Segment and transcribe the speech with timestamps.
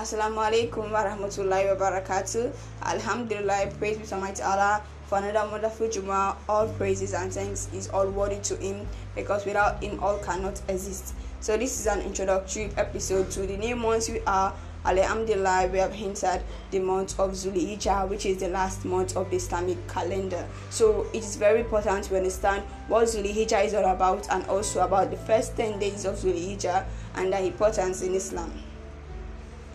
[0.00, 2.52] Assalamu alaikum wa rahmatullahi wa barakatuh.
[2.82, 6.36] Alhamdulillah, praise be to Almighty Allah for another wonderful Juma.
[6.48, 11.12] All praises and thanks is all worthy to Him because without Him, all cannot exist.
[11.40, 14.54] So, this is an introductory episode to the new months we are.
[14.84, 19.36] Alhamdulillah, we have entered the month of Zulhijjah, which is the last month of the
[19.36, 20.46] Islamic calendar.
[20.70, 25.10] So, it is very important to understand what Zulhijjah is all about and also about
[25.10, 26.86] the first 10 days of Zulhijjah
[27.16, 28.52] and their importance in Islam.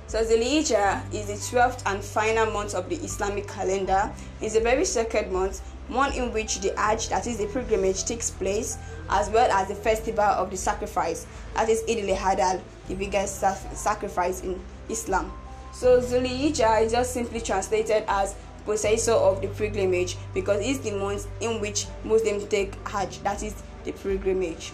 [0.07, 4.11] So Zulhijjah is the 12th and final month of the Islamic calendar.
[4.39, 8.29] It's a very sacred month, one in which the Hajj, that is the pilgrimage, takes
[8.29, 8.77] place,
[9.09, 11.25] as well as the festival of the sacrifice,
[11.55, 13.39] that is Eid al-Adha, the biggest
[13.73, 15.31] sacrifice in Islam.
[15.73, 18.35] So Zulhijjah is just simply translated as
[18.65, 23.55] possessor of the pilgrimage because it's the month in which Muslims take Hajj, that is
[23.83, 24.73] the pilgrimage.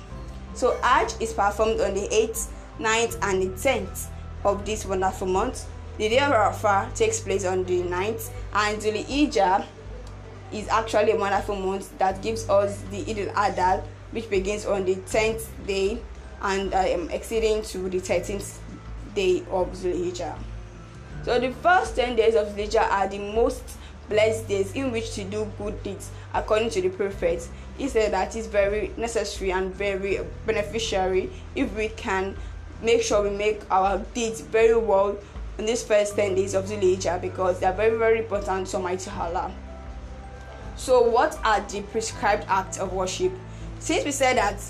[0.53, 2.47] So Hajj is performed on the 8th,
[2.79, 4.07] 9th, and the 10th
[4.43, 5.65] of this wonderful month.
[5.97, 9.65] The day of Arafah takes place on the 9th, and Zulhijjah
[10.51, 14.95] is actually a wonderful month that gives us the Eid al-Adha, which begins on the
[14.95, 16.01] 10th day
[16.41, 18.57] and um, exceeding to the 13th
[19.15, 20.37] day of Zulhijjah.
[21.23, 23.63] So the first 10 days of Zulhijjah are the most
[24.09, 27.47] blessed days in which to do good deeds according to the prophet.
[27.77, 32.35] He said that it's very necessary and very beneficiary if we can
[32.81, 35.17] make sure we make our deeds very well
[35.57, 39.11] in these first 10 days of Zulhijjah because they are very, very important to Almighty
[39.11, 39.51] Allah.
[40.75, 43.31] So, what are the prescribed acts of worship?
[43.79, 44.61] Since we said that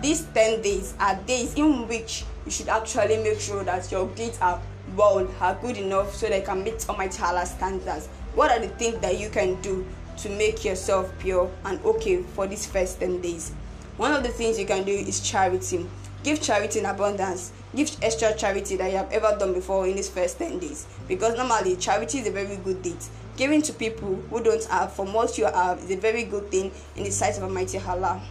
[0.00, 4.38] these 10 days are days in which you should actually make sure that your deeds
[4.40, 4.62] are
[4.96, 8.06] well, are good enough so they can meet Almighty Allah's standards.
[8.36, 9.84] What are the things that you can do
[10.18, 13.52] to make yourself pure and okay for these first 10 days?
[13.96, 15.86] One of the things you can do is charity.
[16.22, 17.52] Give charity in abundance.
[17.74, 20.86] Give extra charity that you have ever done before in these first 10 days.
[21.08, 22.96] Because normally, charity is a very good deed.
[23.36, 26.70] Giving to people who don't have from what you have is a very good thing
[26.94, 28.22] in the sight of Almighty Allah.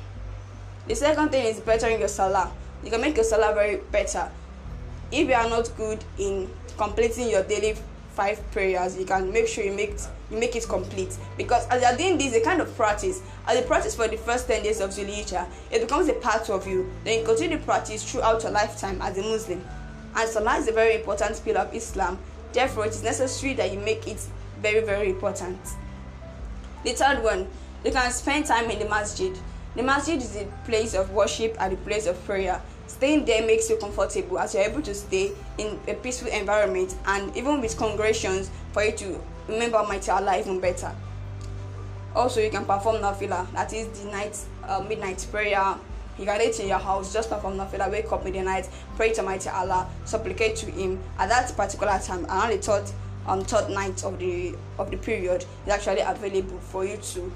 [0.87, 2.51] The second thing is bettering your salah.
[2.85, 4.31] You can make your salah very better.
[5.11, 7.75] If you are not good in completing your daily
[8.13, 9.97] five prayers, you can make sure you make
[10.29, 11.17] you make it complete.
[11.35, 14.17] Because as you are doing this, a kind of practice, as you practice for the
[14.17, 16.91] first 10 days of Zulhijjah, it becomes a part of you.
[17.03, 19.63] Then you continue to practice throughout your lifetime as a Muslim.
[20.15, 22.17] And Salah is a very important pillar of Islam.
[22.53, 24.25] Therefore, it is necessary that you make it
[24.61, 25.59] very, very important.
[26.83, 27.47] The third one,
[27.83, 29.37] you can spend time in the masjid.
[29.75, 32.61] The masjid is a place of worship and a place of prayer.
[32.95, 37.35] Staying there makes you comfortable as you're able to stay in a peaceful environment and
[37.35, 40.95] even with congregations for you to remember Almighty Allah even better.
[42.15, 45.75] Also, you can perform nafila, that is the night uh, midnight prayer.
[46.17, 49.49] You can it in your house, just perform nafila, wake up midnight, pray to Almighty
[49.49, 52.25] Allah, supplicate to Him at that particular time.
[52.27, 52.89] Around the third,
[53.27, 57.29] um, third night of the of the period is actually available for you to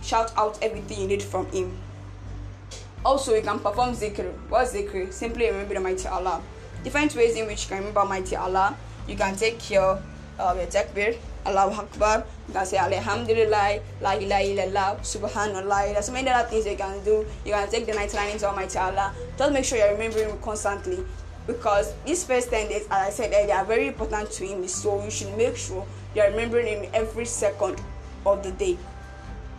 [0.00, 1.76] shout out everything you need from Him.
[3.04, 4.32] Also, you can perform zikr.
[4.48, 5.12] What zikr?
[5.12, 6.40] Simply remember the mighty Allah.
[6.82, 8.76] Different ways in which you can remember mighty Allah.
[9.06, 10.00] You can take your
[10.38, 11.16] uh, your takbir,
[11.46, 12.24] Allahu Akbar.
[12.48, 15.92] You can say Alhamdulillah, La ilaha illallah, Subhanallah.
[15.92, 17.26] There's so many other things you can do.
[17.44, 19.12] You can take the night 99 into Almighty Allah.
[19.36, 21.04] Just make sure you're remembering constantly.
[21.46, 24.66] Because these first 10 days, as I said earlier, are very important to Him.
[24.66, 27.80] So you should make sure you're remembering Him every second
[28.24, 28.78] of the day.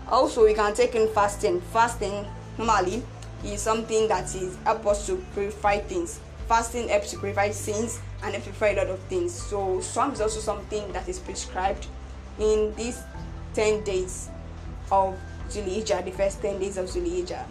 [0.09, 1.61] Also, you can take in fasting.
[1.73, 2.25] Fasting,
[2.57, 3.03] normally,
[3.45, 6.19] is something that is help us to purify things.
[6.47, 9.33] Fasting helps to purify sins and helps purify a lot of things.
[9.33, 11.87] So Sawm is also something that is prescribed
[12.39, 13.01] in these
[13.53, 14.29] 10 days
[14.91, 15.17] of
[15.49, 17.45] Zulhijjah, the first 10 days of Zulhijjah.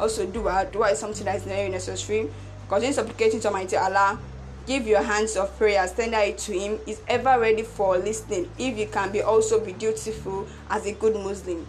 [0.00, 0.66] Also dua.
[0.72, 2.28] Dua is something that is very necessary.
[2.68, 4.18] Continue supplicating to Almighty Allah.
[4.66, 6.78] Give your hands of prayer, tender it to Him.
[6.86, 8.48] Is ever ready for listening.
[8.58, 11.66] If you can be also be dutiful as a good Muslim.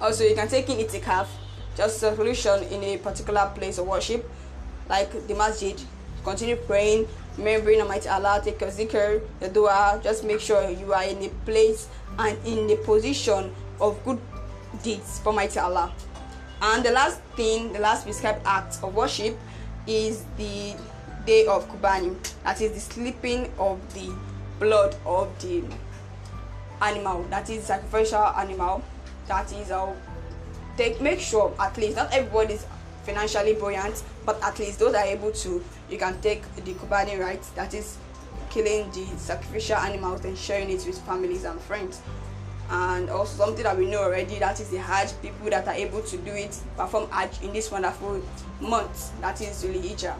[0.00, 1.26] Also, you can take in itikaf
[1.78, 4.28] just a solution in a particular place of worship,
[4.90, 5.80] like the masjid.
[6.24, 7.06] Continue praying,
[7.38, 10.00] remembering Almighty Allah, take your zikr, your dua.
[10.02, 11.86] Just make sure you are in a place
[12.18, 14.18] and in a position of good
[14.82, 15.92] deeds for Almighty Allah.
[16.60, 19.38] And the last thing, the last prescribed act of worship
[19.86, 20.74] is the
[21.26, 24.12] day of Qurbani, that is the sleeping of the
[24.58, 25.62] blood of the
[26.82, 28.82] animal, that is sacrificial animal,
[29.28, 29.94] that is our
[30.78, 32.64] take make sure at least not everybody is
[33.02, 37.42] financially buoyant but at least those are able to you can take the qurbani right
[37.54, 37.98] that is
[38.48, 42.00] killing the sacrificial animals and sharing it with families and friends
[42.70, 46.02] and also something that we know already that is the Hajj people that are able
[46.02, 48.22] to do it perform Hajj in this wonderful
[48.60, 50.14] month that is Zulhijjah.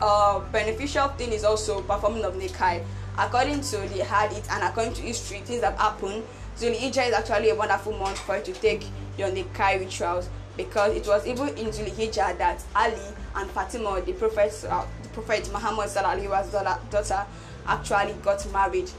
[0.00, 2.84] Uh, beneficial thing is also performing of Nikai.
[3.18, 6.22] According to the Hadith and according to history, things have happened.
[6.58, 8.82] Zulhijjah is actually a wonderful month for you to take
[9.18, 12.98] your Nikai rituals because it was even in Zulhijjah that Ali
[13.34, 17.26] and Fatima, the Prophet, uh, the Prophet Muhammad daughter,
[17.66, 18.90] actually got married.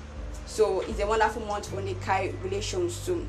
[0.45, 3.27] So it's a wonderful month for Nikai relations too.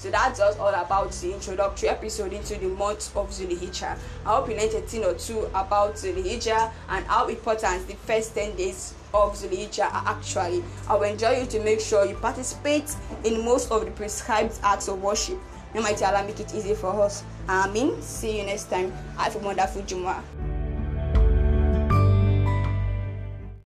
[0.00, 3.98] So that's just all about the introductory episode into the month of Zulhijjah.
[4.24, 8.34] I hope you learned a thing or two about Zulhijjah and how important the first
[8.34, 10.64] 10 days of Zulhijjah are actually.
[10.88, 14.88] I will enjoy you to make sure you participate in most of the prescribed acts
[14.88, 15.38] of worship.
[15.74, 17.22] May Mighty Allah make it easy for us.
[17.46, 18.00] Amen.
[18.00, 18.92] See you next time.
[19.18, 20.22] Have a wonderful Jumu'ah.